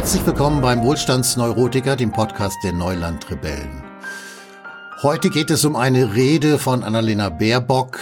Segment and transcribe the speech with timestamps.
[0.00, 3.84] Herzlich willkommen beim Wohlstandsneurotiker, dem Podcast der Neulandrebellen.
[5.02, 8.00] Heute geht es um eine Rede von Annalena Baerbock,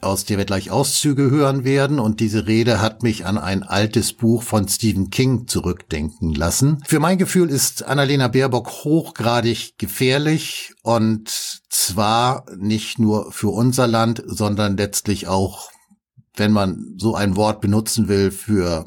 [0.00, 1.98] aus der wir gleich Auszüge hören werden.
[1.98, 6.84] Und diese Rede hat mich an ein altes Buch von Stephen King zurückdenken lassen.
[6.86, 11.30] Für mein Gefühl ist Annalena Baerbock hochgradig gefährlich und
[11.68, 15.68] zwar nicht nur für unser Land, sondern letztlich auch,
[16.36, 18.84] wenn man so ein Wort benutzen will, für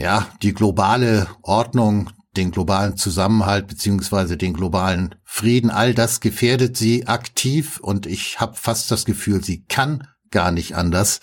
[0.00, 7.06] ja, die globale Ordnung, den globalen Zusammenhalt beziehungsweise den globalen Frieden, all das gefährdet sie
[7.06, 11.20] aktiv und ich habe fast das Gefühl, sie kann gar nicht anders,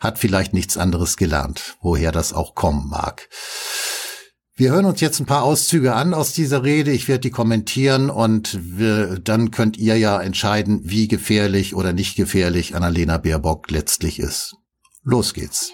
[0.00, 3.28] hat vielleicht nichts anderes gelernt, woher das auch kommen mag.
[4.54, 6.92] Wir hören uns jetzt ein paar Auszüge an aus dieser Rede.
[6.92, 12.14] Ich werde die kommentieren und wir, dann könnt ihr ja entscheiden, wie gefährlich oder nicht
[12.14, 14.56] gefährlich Annalena Baerbock letztlich ist.
[15.02, 15.72] Los geht's.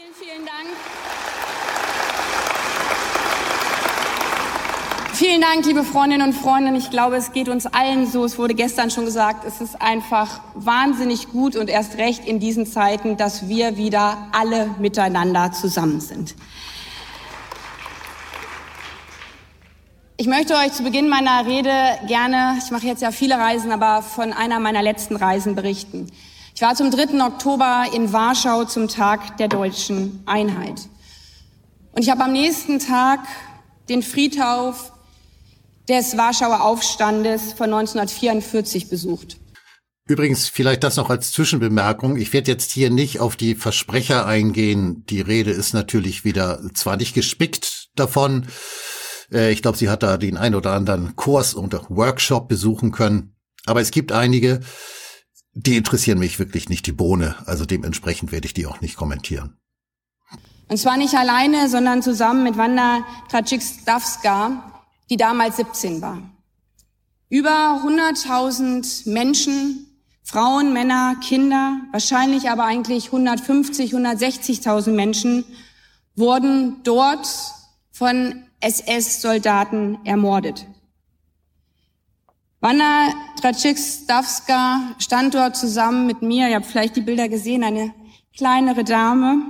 [5.17, 6.77] Vielen Dank, liebe Freundinnen und Freunde.
[6.77, 8.27] Ich glaube, es geht uns allen so.
[8.27, 12.67] Es wurde gestern schon gesagt, es ist einfach wahnsinnig gut und erst recht in diesen
[12.67, 16.34] Zeiten, dass wir wieder alle miteinander zusammen sind.
[20.19, 21.73] Ich möchte euch zu Beginn meiner Rede
[22.06, 26.12] gerne, ich mache jetzt ja viele Reisen, aber von einer meiner letzten Reisen berichten.
[26.55, 27.25] Ich war zum 3.
[27.25, 30.91] Oktober in Warschau zum Tag der deutschen Einheit.
[31.92, 33.20] Und ich habe am nächsten Tag
[33.89, 34.92] den Friedhof
[35.89, 39.39] des Warschauer Aufstandes von 1944 besucht.
[40.09, 42.17] Übrigens, vielleicht das noch als Zwischenbemerkung.
[42.17, 45.05] Ich werde jetzt hier nicht auf die Versprecher eingehen.
[45.07, 48.47] Die Rede ist natürlich wieder zwar nicht gespickt davon.
[49.33, 53.34] Äh, ich glaube, sie hat da den ein oder anderen Kurs und Workshop besuchen können.
[53.67, 54.61] Aber es gibt einige,
[55.55, 57.35] die interessieren mich wirklich nicht die Bohne.
[57.47, 59.58] Also dementsprechend werde ich die auch nicht kommentieren.
[60.68, 64.76] Und zwar nicht alleine, sondern zusammen mit Wanda Traczyk-Stawska,
[65.11, 66.18] die damals 17 war.
[67.28, 69.86] Über 100.000 Menschen,
[70.22, 75.44] Frauen, Männer, Kinder, wahrscheinlich aber eigentlich 150, 160.000 Menschen
[76.14, 77.28] wurden dort
[77.92, 80.67] von SS-Soldaten ermordet.
[82.61, 87.92] Wanda Traczyk-Stawska stand dort zusammen mit mir, ihr habt vielleicht die Bilder gesehen, eine
[88.36, 89.42] kleinere Dame,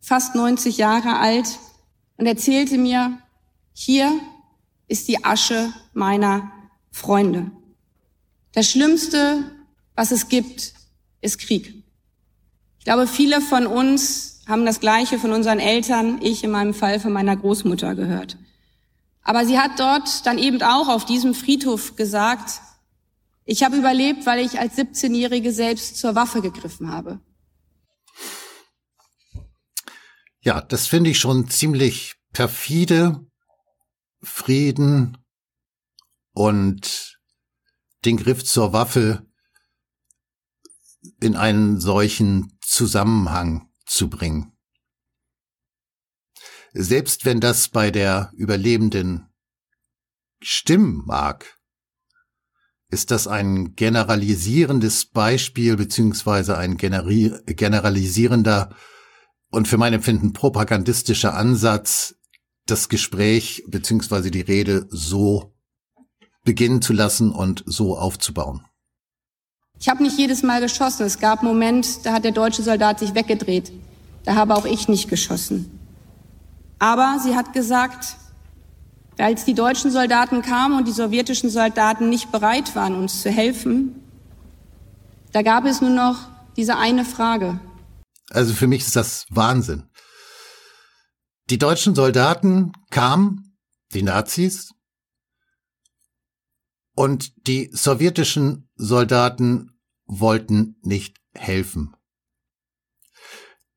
[0.00, 1.58] fast 90 Jahre alt,
[2.16, 3.18] und erzählte mir,
[3.72, 4.12] hier
[4.90, 6.50] ist die Asche meiner
[6.90, 7.52] Freunde.
[8.52, 9.44] Das Schlimmste,
[9.94, 10.74] was es gibt,
[11.20, 11.84] ist Krieg.
[12.78, 16.98] Ich glaube, viele von uns haben das Gleiche von unseren Eltern, ich in meinem Fall
[16.98, 18.36] von meiner Großmutter gehört.
[19.22, 22.60] Aber sie hat dort dann eben auch auf diesem Friedhof gesagt,
[23.44, 27.20] ich habe überlebt, weil ich als 17-Jährige selbst zur Waffe gegriffen habe.
[30.40, 33.29] Ja, das finde ich schon ziemlich perfide
[34.22, 35.18] Frieden
[36.32, 37.20] und
[38.04, 39.26] den Griff zur Waffe
[41.20, 44.52] in einen solchen Zusammenhang zu bringen.
[46.72, 49.28] Selbst wenn das bei der Überlebenden
[50.40, 51.58] stimmen mag,
[52.90, 58.74] ist das ein generalisierendes Beispiel beziehungsweise ein generalisierender
[59.50, 62.16] und für mein Empfinden propagandistischer Ansatz,
[62.66, 65.52] das Gespräch beziehungsweise die Rede so
[66.44, 68.62] beginnen zu lassen und so aufzubauen?
[69.78, 71.06] Ich habe nicht jedes Mal geschossen.
[71.06, 73.72] Es gab einen Moment, da hat der deutsche Soldat sich weggedreht.
[74.24, 75.78] Da habe auch ich nicht geschossen.
[76.78, 78.16] Aber sie hat gesagt,
[79.18, 83.94] als die deutschen Soldaten kamen und die sowjetischen Soldaten nicht bereit waren, uns zu helfen,
[85.32, 87.58] da gab es nur noch diese eine Frage.
[88.30, 89.84] Also für mich ist das Wahnsinn.
[91.50, 93.58] Die deutschen Soldaten kamen,
[93.92, 94.72] die Nazis,
[96.94, 101.96] und die sowjetischen Soldaten wollten nicht helfen.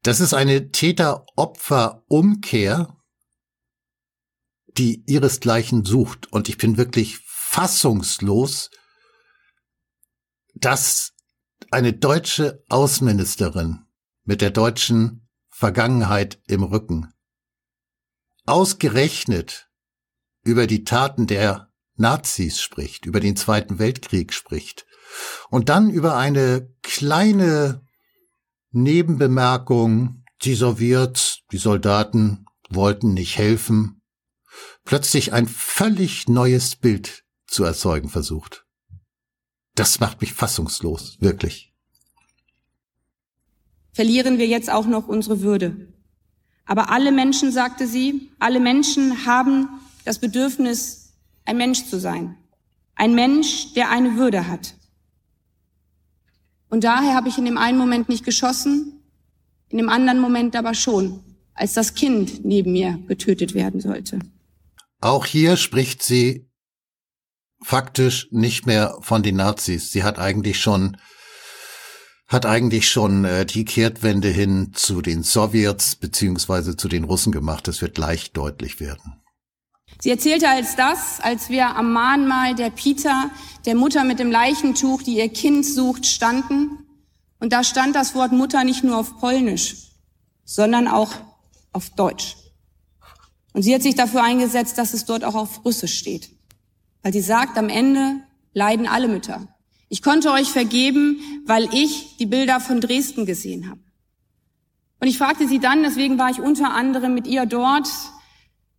[0.03, 2.95] Das ist eine Täter-Opfer-Umkehr,
[4.77, 6.31] die ihresgleichen sucht.
[6.31, 8.69] Und ich bin wirklich fassungslos,
[10.53, 11.13] dass
[11.71, 13.87] eine deutsche Außenministerin
[14.25, 17.12] mit der deutschen Vergangenheit im Rücken
[18.45, 19.69] ausgerechnet
[20.43, 24.85] über die Taten der Nazis spricht, über den Zweiten Weltkrieg spricht
[25.49, 27.85] und dann über eine kleine
[28.71, 34.01] Nebenbemerkung, die Sowjets, die Soldaten wollten nicht helfen,
[34.83, 38.65] plötzlich ein völlig neues Bild zu erzeugen versucht.
[39.75, 41.73] Das macht mich fassungslos, wirklich.
[43.91, 45.92] Verlieren wir jetzt auch noch unsere Würde?
[46.65, 49.67] Aber alle Menschen, sagte sie, alle Menschen haben
[50.05, 51.13] das Bedürfnis,
[51.45, 52.37] ein Mensch zu sein.
[52.95, 54.75] Ein Mensch, der eine Würde hat.
[56.69, 59.03] Und daher habe ich in dem einen Moment nicht geschossen,
[59.69, 61.23] in dem anderen Moment aber schon,
[61.53, 64.19] als das Kind neben mir getötet werden sollte.
[65.01, 66.49] Auch hier spricht sie
[67.61, 69.91] faktisch nicht mehr von den Nazis.
[69.91, 70.97] Sie hat eigentlich schon
[72.33, 77.67] hat eigentlich schon äh, die Kehrtwende hin zu den Sowjets beziehungsweise zu den Russen gemacht.
[77.67, 79.23] Das wird gleich deutlich werden.
[80.01, 83.29] Sie erzählte als das, als wir am Mahnmal der Peter,
[83.65, 86.79] der Mutter mit dem Leichentuch, die ihr Kind sucht, standen.
[87.39, 89.91] Und da stand das Wort Mutter nicht nur auf Polnisch,
[90.43, 91.13] sondern auch
[91.71, 92.35] auf Deutsch.
[93.53, 96.29] Und sie hat sich dafür eingesetzt, dass es dort auch auf Russisch steht.
[97.03, 98.15] Weil sie sagt, am Ende
[98.53, 99.47] leiden alle Mütter.
[99.93, 103.79] Ich konnte euch vergeben, weil ich die Bilder von Dresden gesehen habe.
[104.99, 107.87] Und ich fragte sie dann, deswegen war ich unter anderem mit ihr dort,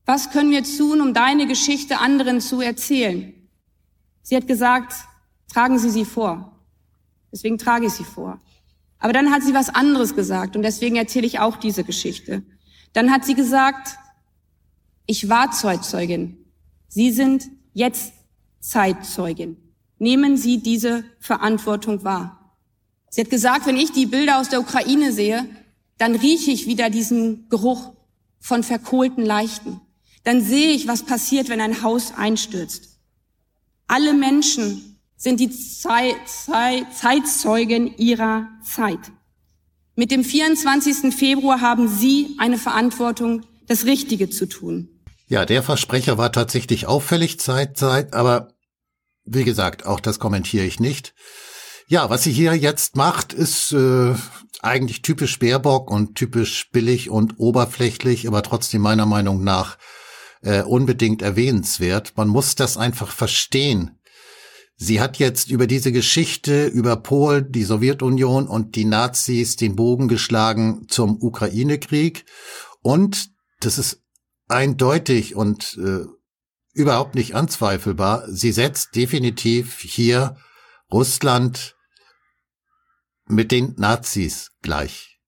[0.07, 3.33] was können wir tun, um deine Geschichte anderen zu erzählen?
[4.23, 4.93] Sie hat gesagt,
[5.53, 6.59] tragen Sie sie vor.
[7.31, 8.41] Deswegen trage ich sie vor.
[8.99, 12.43] Aber dann hat sie was anderes gesagt und deswegen erzähle ich auch diese Geschichte.
[12.93, 13.99] Dann hat sie gesagt,
[15.07, 16.45] ich war Zeitzeugin.
[16.89, 18.15] Sie sind jetzt
[18.59, 19.64] Zeitzeugin.
[20.05, 22.55] Nehmen Sie diese Verantwortung wahr.
[23.09, 25.49] Sie hat gesagt, wenn ich die Bilder aus der Ukraine sehe,
[25.97, 27.95] dann rieche ich wieder diesen Geruch
[28.39, 29.81] von verkohlten Leichten.
[30.23, 32.99] Dann sehe ich, was passiert, wenn ein Haus einstürzt.
[33.87, 39.11] Alle Menschen sind die Zeit, Zeit, Zeitzeugen ihrer Zeit.
[39.97, 41.15] Mit dem 24.
[41.15, 44.91] Februar haben Sie eine Verantwortung, das Richtige zu tun.
[45.29, 48.54] Ja, der Versprecher war tatsächlich auffällig Zeit, Zeit, aber
[49.25, 51.15] wie gesagt, auch das kommentiere ich nicht.
[51.87, 54.15] Ja, was sie hier jetzt macht, ist äh,
[54.61, 59.77] eigentlich typisch Baerbock und typisch billig und oberflächlich, aber trotzdem meiner Meinung nach
[60.43, 62.15] äh, unbedingt erwähnenswert.
[62.17, 63.99] Man muss das einfach verstehen.
[64.77, 70.09] Sie hat jetzt über diese Geschichte, über Polen, die Sowjetunion und die Nazis den Bogen
[70.09, 72.25] geschlagen zum Ukraine-Krieg.
[72.83, 73.31] Und
[73.61, 74.03] das ist
[74.49, 76.07] eindeutig und äh,
[76.75, 78.25] überhaupt nicht anzweifelbar.
[78.29, 80.37] Sie setzt definitiv hier
[80.93, 81.77] Russland
[83.27, 85.19] mit den Nazis gleich.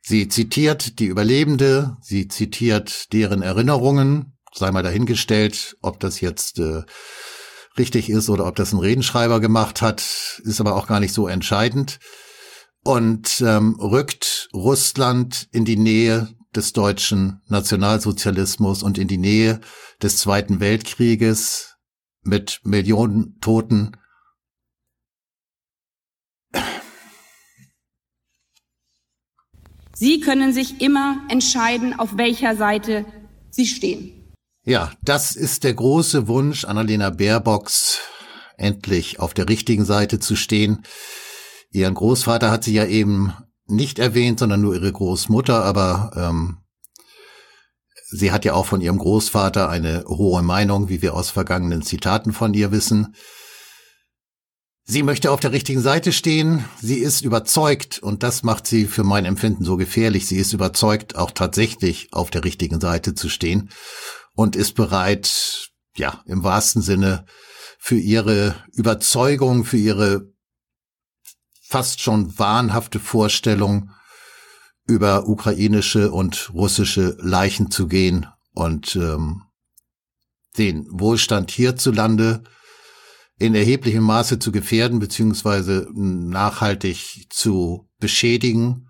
[0.00, 6.84] Sie zitiert die Überlebende, sie zitiert deren Erinnerungen, sei mal dahingestellt, ob das jetzt äh,
[7.76, 11.26] richtig ist oder ob das ein Redenschreiber gemacht hat, ist aber auch gar nicht so
[11.26, 11.98] entscheidend
[12.84, 19.60] und ähm, rückt Russland in die Nähe des deutschen Nationalsozialismus und in die Nähe
[20.02, 21.76] des Zweiten Weltkrieges
[22.22, 23.96] mit Millionen Toten.
[29.94, 33.06] Sie können sich immer entscheiden, auf welcher Seite
[33.50, 34.34] Sie stehen.
[34.64, 38.00] Ja, das ist der große Wunsch Annalena Baerbocks,
[38.58, 40.82] endlich auf der richtigen Seite zu stehen.
[41.70, 43.32] Ihren Großvater hat sie ja eben
[43.66, 46.58] nicht erwähnt, sondern nur ihre Großmutter, aber ähm,
[48.08, 52.32] sie hat ja auch von ihrem Großvater eine hohe Meinung, wie wir aus vergangenen Zitaten
[52.32, 53.14] von ihr wissen.
[54.88, 56.64] Sie möchte auf der richtigen Seite stehen.
[56.80, 61.16] Sie ist überzeugt, und das macht sie für mein Empfinden so gefährlich, sie ist überzeugt,
[61.16, 63.70] auch tatsächlich auf der richtigen Seite zu stehen
[64.34, 67.24] und ist bereit, ja, im wahrsten Sinne
[67.80, 70.35] für ihre Überzeugung, für ihre
[71.68, 73.90] fast schon wahnhafte Vorstellung,
[74.86, 79.42] über ukrainische und russische Leichen zu gehen und ähm,
[80.58, 82.44] den Wohlstand hierzulande
[83.38, 88.88] in erheblichem Maße zu gefährden beziehungsweise nachhaltig zu beschädigen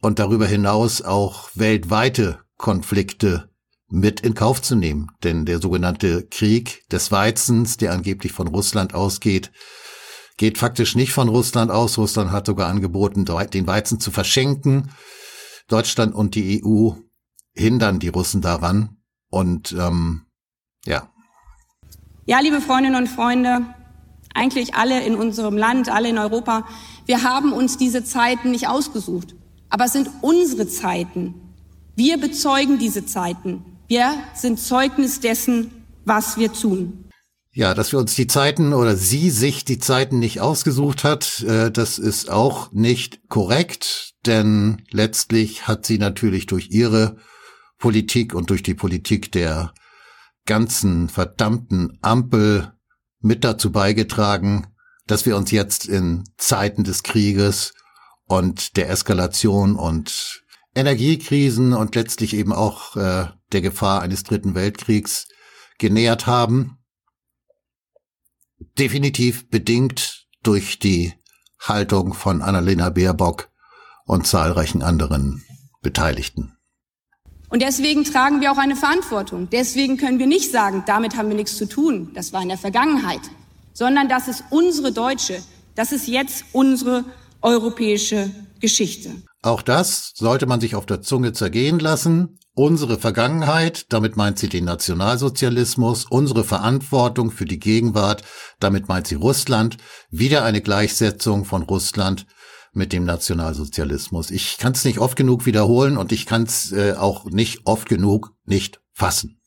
[0.00, 3.50] und darüber hinaus auch weltweite Konflikte
[3.88, 5.08] mit in Kauf zu nehmen.
[5.24, 9.50] Denn der sogenannte Krieg des Weizens, der angeblich von Russland ausgeht,
[10.40, 11.98] geht faktisch nicht von Russland aus.
[11.98, 14.90] Russland hat sogar angeboten, den Weizen zu verschenken.
[15.68, 16.92] Deutschland und die EU
[17.52, 18.96] hindern die Russen daran.
[19.28, 20.22] Und ähm,
[20.86, 21.10] ja.
[22.24, 23.66] Ja, liebe Freundinnen und Freunde,
[24.32, 26.66] eigentlich alle in unserem Land, alle in Europa,
[27.04, 29.34] wir haben uns diese Zeiten nicht ausgesucht.
[29.68, 31.34] Aber es sind unsere Zeiten.
[31.96, 33.76] Wir bezeugen diese Zeiten.
[33.88, 37.09] Wir sind Zeugnis dessen, was wir tun.
[37.52, 41.72] Ja, dass wir uns die Zeiten oder sie sich die Zeiten nicht ausgesucht hat, äh,
[41.72, 47.16] das ist auch nicht korrekt, denn letztlich hat sie natürlich durch ihre
[47.78, 49.74] Politik und durch die Politik der
[50.46, 52.72] ganzen verdammten Ampel
[53.20, 54.68] mit dazu beigetragen,
[55.06, 57.74] dass wir uns jetzt in Zeiten des Krieges
[58.26, 65.26] und der Eskalation und Energiekrisen und letztlich eben auch äh, der Gefahr eines dritten Weltkriegs
[65.78, 66.79] genähert haben.
[68.78, 71.14] Definitiv bedingt durch die
[71.60, 73.50] Haltung von Annalena Baerbock
[74.06, 75.44] und zahlreichen anderen
[75.82, 76.56] Beteiligten.
[77.48, 79.48] Und deswegen tragen wir auch eine Verantwortung.
[79.50, 82.58] Deswegen können wir nicht sagen, damit haben wir nichts zu tun, das war in der
[82.58, 83.22] Vergangenheit,
[83.72, 85.42] sondern das ist unsere deutsche,
[85.74, 87.04] das ist jetzt unsere
[87.42, 89.10] europäische Geschichte.
[89.42, 92.38] Auch das sollte man sich auf der Zunge zergehen lassen.
[92.54, 98.24] Unsere Vergangenheit, damit meint sie den Nationalsozialismus, unsere Verantwortung für die Gegenwart,
[98.58, 99.76] damit meint sie Russland,
[100.10, 102.26] wieder eine Gleichsetzung von Russland
[102.72, 104.30] mit dem Nationalsozialismus.
[104.30, 107.88] Ich kann es nicht oft genug wiederholen und ich kann es äh, auch nicht oft
[107.88, 109.39] genug nicht fassen.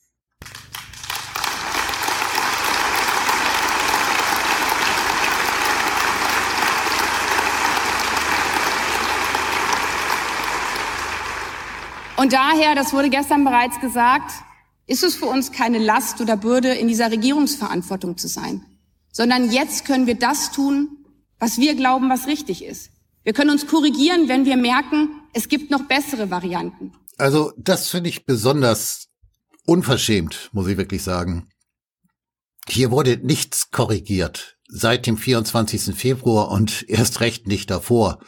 [12.23, 14.31] Und daher, das wurde gestern bereits gesagt,
[14.87, 18.63] ist es für uns keine Last oder Bürde, in dieser Regierungsverantwortung zu sein,
[19.11, 20.87] sondern jetzt können wir das tun,
[21.37, 22.91] was wir glauben, was richtig ist.
[23.25, 26.93] Wir können uns korrigieren, wenn wir merken, es gibt noch bessere Varianten.
[27.17, 29.09] Also das finde ich besonders
[29.65, 31.49] unverschämt, muss ich wirklich sagen.
[32.69, 35.93] Hier wurde nichts korrigiert seit dem 24.
[35.93, 38.19] Februar und erst recht nicht davor.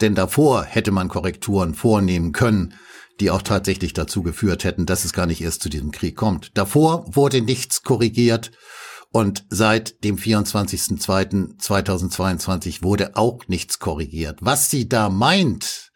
[0.00, 2.74] Denn davor hätte man Korrekturen vornehmen können
[3.20, 6.50] die auch tatsächlich dazu geführt hätten, dass es gar nicht erst zu diesem Krieg kommt.
[6.54, 8.52] Davor wurde nichts korrigiert
[9.10, 14.38] und seit dem 24.02.2022 wurde auch nichts korrigiert.
[14.40, 15.92] Was sie da meint,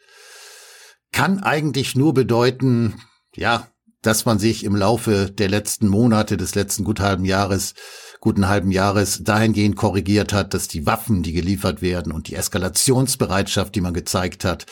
[1.12, 3.00] kann eigentlich nur bedeuten,
[3.34, 3.68] ja,
[4.02, 7.74] dass man sich im Laufe der letzten Monate, des letzten gut halben Jahres,
[8.20, 13.74] guten halben Jahres dahingehend korrigiert hat, dass die Waffen, die geliefert werden und die Eskalationsbereitschaft,
[13.74, 14.66] die man gezeigt hat,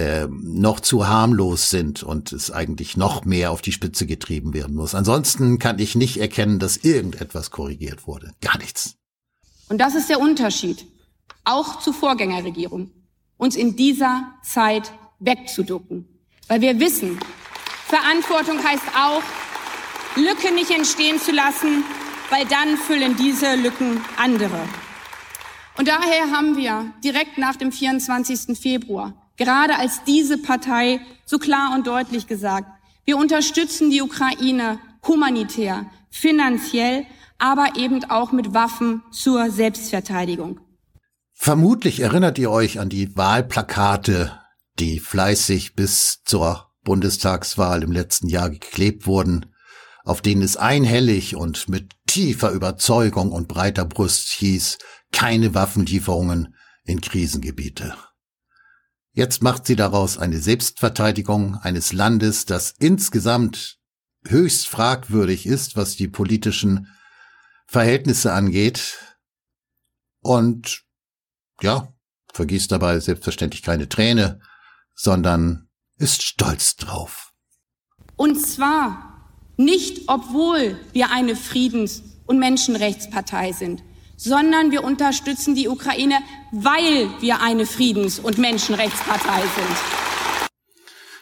[0.00, 4.74] äh, noch zu harmlos sind und es eigentlich noch mehr auf die Spitze getrieben werden
[4.74, 4.94] muss.
[4.94, 8.32] Ansonsten kann ich nicht erkennen, dass irgendetwas korrigiert wurde.
[8.40, 8.94] Gar nichts.
[9.68, 10.86] Und das ist der Unterschied,
[11.44, 12.90] auch zur Vorgängerregierung,
[13.36, 16.08] uns in dieser Zeit wegzuducken.
[16.48, 17.18] Weil wir wissen,
[17.84, 19.22] Verantwortung heißt auch,
[20.16, 21.84] Lücke nicht entstehen zu lassen,
[22.30, 24.60] weil dann füllen diese Lücken andere.
[25.76, 28.58] Und daher haben wir direkt nach dem 24.
[28.58, 32.68] Februar gerade als diese Partei so klar und deutlich gesagt,
[33.06, 34.78] wir unterstützen die Ukraine
[35.08, 37.06] humanitär, finanziell,
[37.38, 40.60] aber eben auch mit Waffen zur Selbstverteidigung.
[41.32, 44.38] Vermutlich erinnert ihr euch an die Wahlplakate,
[44.78, 49.46] die fleißig bis zur Bundestagswahl im letzten Jahr geklebt wurden,
[50.04, 54.76] auf denen es einhellig und mit tiefer Überzeugung und breiter Brust hieß,
[55.12, 56.54] keine Waffenlieferungen
[56.84, 57.94] in Krisengebiete.
[59.20, 63.78] Jetzt macht sie daraus eine Selbstverteidigung eines Landes, das insgesamt
[64.26, 66.88] höchst fragwürdig ist, was die politischen
[67.66, 68.96] Verhältnisse angeht.
[70.22, 70.84] Und
[71.60, 71.92] ja,
[72.32, 74.40] vergießt dabei selbstverständlich keine Träne,
[74.94, 77.34] sondern ist stolz drauf.
[78.16, 83.82] Und zwar nicht, obwohl wir eine Friedens- und Menschenrechtspartei sind,
[84.20, 86.16] sondern wir unterstützen die Ukraine,
[86.52, 90.10] weil wir eine Friedens- und Menschenrechtspartei sind.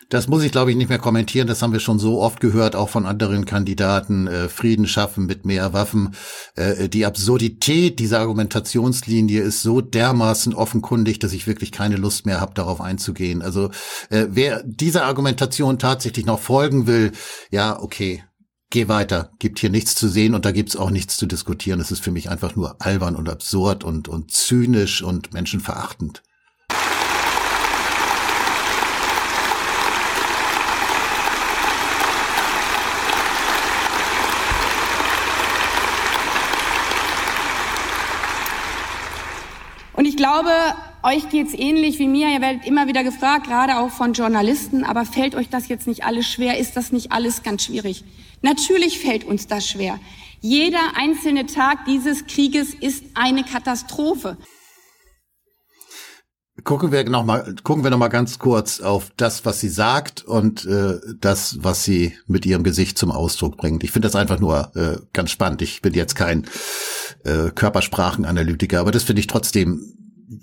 [0.08, 1.46] Das muss ich, glaube ich, nicht mehr kommentieren.
[1.46, 4.26] Das haben wir schon so oft gehört, auch von anderen Kandidaten.
[4.26, 6.14] Äh, Frieden schaffen mit mehr Waffen.
[6.56, 12.40] Äh, die Absurdität dieser Argumentationslinie ist so dermaßen offenkundig, dass ich wirklich keine Lust mehr
[12.40, 13.42] habe, darauf einzugehen.
[13.42, 13.66] Also
[14.08, 17.12] äh, wer dieser Argumentation tatsächlich noch folgen will,
[17.50, 18.24] ja, okay,
[18.70, 21.80] geh weiter, gibt hier nichts zu sehen und da gibt's auch nichts zu diskutieren.
[21.80, 26.22] Es ist für mich einfach nur albern und absurd und, und zynisch und menschenverachtend.
[39.94, 40.50] Und ich glaube,
[41.02, 42.28] euch geht's ähnlich wie mir.
[42.28, 46.04] Ihr werdet immer wieder gefragt, gerade auch von Journalisten, aber fällt euch das jetzt nicht
[46.04, 46.58] alles schwer?
[46.58, 48.04] Ist das nicht alles ganz schwierig?
[48.42, 49.98] Natürlich fällt uns das schwer.
[50.40, 54.36] Jeder einzelne Tag dieses Krieges ist eine Katastrophe.
[56.64, 60.24] Gucken wir noch mal, gucken wir noch mal ganz kurz auf das, was sie sagt
[60.24, 63.84] und äh, das, was sie mit ihrem Gesicht zum Ausdruck bringt.
[63.84, 65.62] Ich finde das einfach nur äh, ganz spannend.
[65.62, 66.46] Ich bin jetzt kein
[67.24, 69.97] äh, Körpersprachenanalytiker, aber das finde ich trotzdem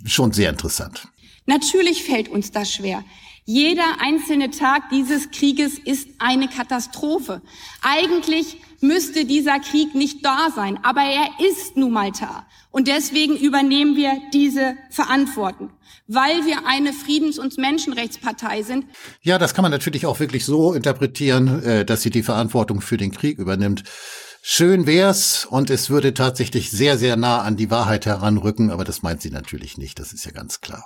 [0.05, 1.07] schon sehr interessant.
[1.45, 3.03] Natürlich fällt uns das schwer.
[3.47, 7.43] Jeder einzelne Tag dieses Krieges ist eine Katastrophe.
[7.83, 12.47] Eigentlich müsste dieser Krieg nicht da sein, aber er ist nun mal da.
[12.71, 15.69] Und deswegen übernehmen wir diese Verantwortung,
[16.07, 18.85] weil wir eine Friedens- und Menschenrechtspartei sind.
[19.21, 22.97] Ja, das kann man natürlich auch wirklich so interpretieren, äh, dass sie die Verantwortung für
[22.97, 23.83] den Krieg übernimmt.
[24.47, 29.01] Schön wär's und es würde tatsächlich sehr, sehr nah an die Wahrheit heranrücken, aber das
[29.01, 30.85] meint sie natürlich nicht, das ist ja ganz klar.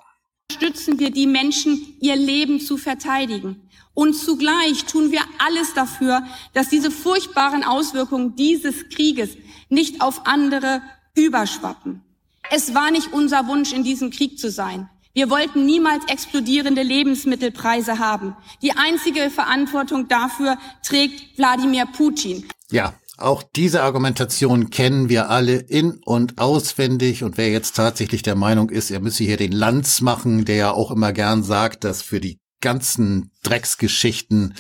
[0.50, 3.70] Stützen wir die Menschen, ihr Leben zu verteidigen.
[3.94, 6.24] Und zugleich tun wir alles dafür,
[6.54, 9.32] dass diese furchtbaren Auswirkungen dieses Krieges
[9.68, 10.82] nicht auf andere
[11.14, 12.02] überschwappen.
[12.50, 14.90] Es war nicht unser Wunsch, in diesem Krieg zu sein.
[15.14, 18.38] Wir wollten niemals explodierende Lebensmittelpreise haben.
[18.62, 22.48] Die einzige Verantwortung dafür trägt Wladimir Putin.
[22.72, 27.24] Ja, auch diese Argumentation kennen wir alle in und auswendig.
[27.24, 30.72] Und wer jetzt tatsächlich der Meinung ist, er müsse hier den Lanz machen, der ja
[30.72, 34.56] auch immer gern sagt, dass für die ganzen Drecksgeschichten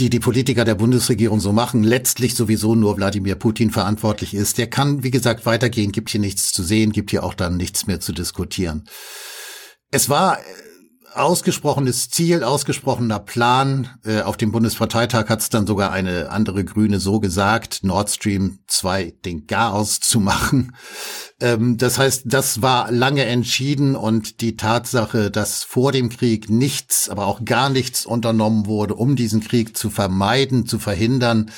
[0.00, 4.56] die die Politiker der Bundesregierung so machen, letztlich sowieso nur Wladimir Putin verantwortlich ist.
[4.56, 7.86] Der kann, wie gesagt, weitergehen, gibt hier nichts zu sehen, gibt hier auch dann nichts
[7.86, 8.88] mehr zu diskutieren.
[9.90, 10.38] Es war
[11.14, 13.88] ausgesprochenes Ziel, ausgesprochener Plan.
[14.04, 18.60] Äh, auf dem Bundesparteitag hat es dann sogar eine andere Grüne so gesagt, Nord Stream
[18.66, 20.76] 2 den Garaus zu machen.
[21.40, 27.08] Ähm, das heißt, das war lange entschieden und die Tatsache, dass vor dem Krieg nichts,
[27.08, 31.50] aber auch gar nichts unternommen wurde, um diesen Krieg zu vermeiden, zu verhindern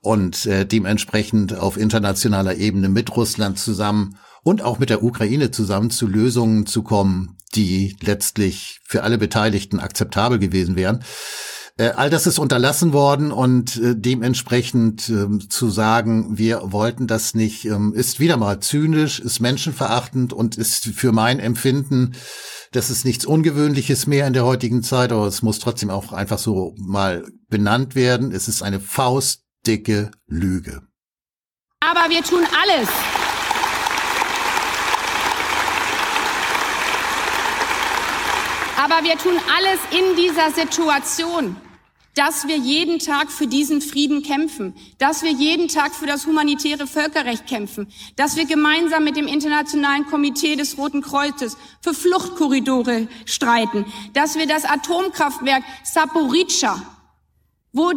[0.00, 5.90] und äh, dementsprechend auf internationaler Ebene mit Russland zusammen und auch mit der Ukraine zusammen
[5.90, 11.04] zu Lösungen zu kommen, die letztlich für alle Beteiligten akzeptabel gewesen wären.
[11.76, 17.34] Äh, all das ist unterlassen worden und äh, dementsprechend äh, zu sagen, wir wollten das
[17.34, 22.14] nicht, ähm, ist wieder mal zynisch, ist menschenverachtend und ist für mein Empfinden,
[22.72, 26.38] das ist nichts Ungewöhnliches mehr in der heutigen Zeit, aber es muss trotzdem auch einfach
[26.38, 28.30] so mal benannt werden.
[28.30, 30.82] Es ist eine faustdicke Lüge.
[31.80, 32.88] Aber wir tun alles,
[38.82, 41.54] Aber wir tun alles in dieser Situation,
[42.14, 46.86] dass wir jeden Tag für diesen Frieden kämpfen, dass wir jeden Tag für das humanitäre
[46.86, 53.84] Völkerrecht kämpfen, dass wir gemeinsam mit dem Internationalen Komitee des Roten Kreuzes für Fluchtkorridore streiten,
[54.14, 56.80] dass wir das Atomkraftwerk Saporica,
[57.74, 57.92] wo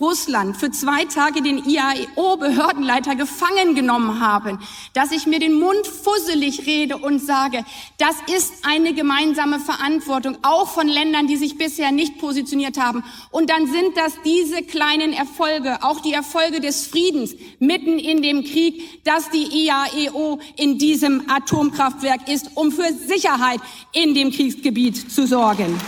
[0.00, 4.58] Russland für zwei Tage den IAEO-Behördenleiter gefangen genommen haben,
[4.92, 7.64] dass ich mir den Mund fusselig rede und sage,
[7.98, 13.04] das ist eine gemeinsame Verantwortung, auch von Ländern, die sich bisher nicht positioniert haben.
[13.30, 18.44] Und dann sind das diese kleinen Erfolge, auch die Erfolge des Friedens mitten in dem
[18.44, 23.60] Krieg, dass die IAEO in diesem Atomkraftwerk ist, um für Sicherheit
[23.92, 25.80] in dem Kriegsgebiet zu sorgen.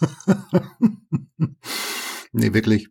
[2.32, 2.88] Nee, wirklich.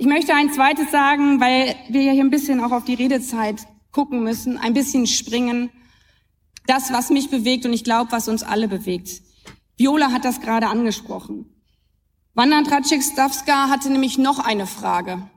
[0.00, 3.66] Ich möchte ein zweites sagen, weil wir ja hier ein bisschen auch auf die Redezeit
[3.92, 5.70] gucken müssen, ein bisschen springen.
[6.66, 9.22] Das, was mich bewegt und ich glaube, was uns alle bewegt.
[9.76, 11.46] Viola hat das gerade angesprochen.
[12.34, 15.28] Wanda Traczyk-Stawska hatte nämlich noch eine Frage.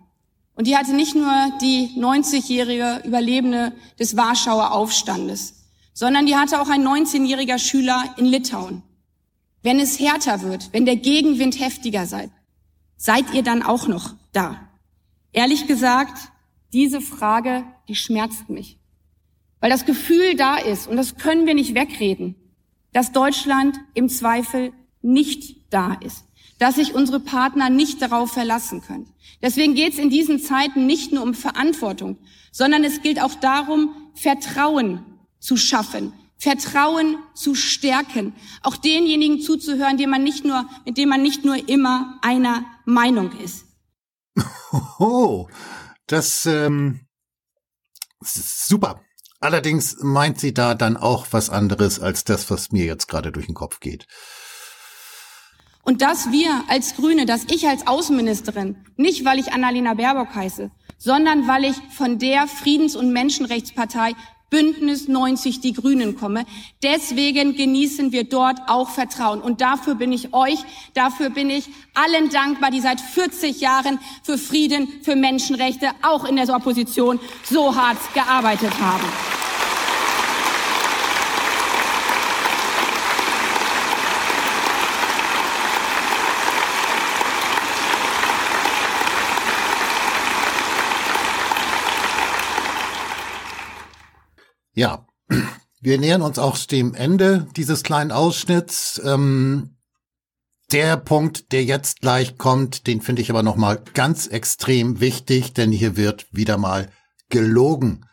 [0.56, 6.70] Und die hatte nicht nur die 90-jährige Überlebende des Warschauer Aufstandes, sondern die hatte auch
[6.70, 8.84] ein 19-jähriger Schüler in Litauen.
[9.64, 12.32] Wenn es härter wird, wenn der Gegenwind heftiger seid,
[12.98, 14.70] seid ihr dann auch noch da?
[15.32, 16.32] Ehrlich gesagt,
[16.74, 18.78] diese Frage, die schmerzt mich.
[19.60, 22.36] Weil das Gefühl da ist, und das können wir nicht wegreden,
[22.94, 26.26] dass Deutschland im Zweifel nicht da ist
[26.62, 29.12] dass sich unsere Partner nicht darauf verlassen können.
[29.42, 32.20] Deswegen geht es in diesen Zeiten nicht nur um Verantwortung,
[32.52, 35.04] sondern es gilt auch darum, Vertrauen
[35.40, 41.24] zu schaffen, Vertrauen zu stärken, auch denjenigen zuzuhören, dem man nicht nur, mit dem man
[41.24, 43.66] nicht nur immer einer Meinung ist.
[45.00, 45.50] Oh,
[46.06, 47.08] das, ähm,
[48.22, 49.02] ist super.
[49.40, 53.48] Allerdings meint sie da dann auch was anderes als das, was mir jetzt gerade durch
[53.48, 54.06] den Kopf geht.
[55.84, 60.72] Und dass wir als Grüne, dass ich als Außenministerin, nicht weil ich Annalena Baerbock heiße,
[60.98, 64.14] sondern weil ich von der Friedens- und Menschenrechtspartei
[64.52, 66.46] Bündnis 90 Die Grünen komme.
[66.84, 69.42] Deswegen genießen wir dort auch Vertrauen.
[69.42, 70.60] Und dafür bin ich euch,
[70.94, 76.36] dafür bin ich allen dankbar, die seit 40 Jahren für Frieden, für Menschenrechte, auch in
[76.36, 79.08] der Opposition, so hart gearbeitet haben.
[94.74, 95.06] Ja,
[95.82, 99.02] wir nähern uns auch dem Ende dieses kleinen Ausschnitts.
[99.04, 99.78] Ähm,
[100.72, 105.72] der Punkt, der jetzt gleich kommt, den finde ich aber nochmal ganz extrem wichtig, denn
[105.72, 106.90] hier wird wieder mal
[107.30, 108.06] gelogen,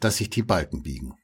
[0.00, 1.14] dass sich die Balken biegen.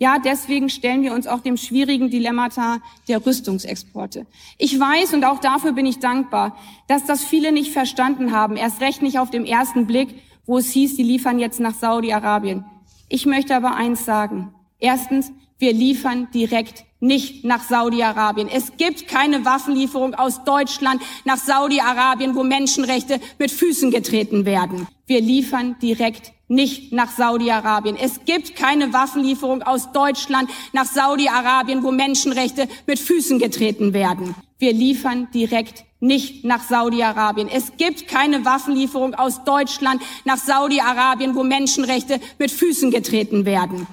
[0.00, 4.26] Ja, deswegen stellen wir uns auch dem schwierigen Dilemmata der Rüstungsexporte.
[4.56, 8.80] Ich weiß, und auch dafür bin ich dankbar, dass das viele nicht verstanden haben, erst
[8.80, 12.64] recht nicht auf dem ersten Blick, wo es hieß, die liefern jetzt nach Saudi-Arabien.
[13.08, 14.54] Ich möchte aber eins sagen.
[14.78, 18.48] Erstens, wir liefern direkt nicht nach Saudi-Arabien.
[18.48, 24.86] Es gibt keine Waffenlieferung aus Deutschland nach Saudi-Arabien, wo Menschenrechte mit Füßen getreten werden.
[25.06, 27.96] Wir liefern direkt nicht nach Saudi-Arabien.
[27.96, 34.34] Es gibt keine Waffenlieferung aus Deutschland nach Saudi-Arabien, wo Menschenrechte mit Füßen getreten werden.
[34.58, 37.48] Wir liefern direkt nicht nach Saudi-Arabien.
[37.48, 43.86] Es gibt keine Waffenlieferung aus Deutschland nach Saudi-Arabien, wo Menschenrechte mit Füßen getreten werden.